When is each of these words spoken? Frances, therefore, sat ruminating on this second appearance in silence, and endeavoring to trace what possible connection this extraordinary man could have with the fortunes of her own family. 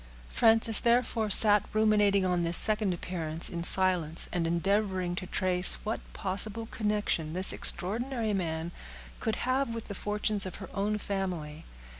Frances, 0.29 0.79
therefore, 0.79 1.29
sat 1.29 1.63
ruminating 1.73 2.25
on 2.25 2.41
this 2.41 2.57
second 2.57 2.91
appearance 2.91 3.51
in 3.51 3.61
silence, 3.63 4.27
and 4.33 4.47
endeavoring 4.47 5.13
to 5.13 5.27
trace 5.27 5.75
what 5.83 5.99
possible 6.11 6.65
connection 6.65 7.33
this 7.33 7.53
extraordinary 7.53 8.33
man 8.33 8.71
could 9.19 9.35
have 9.45 9.75
with 9.75 9.83
the 9.85 9.93
fortunes 9.93 10.47
of 10.47 10.55
her 10.55 10.69
own 10.73 10.97
family. 10.97 11.65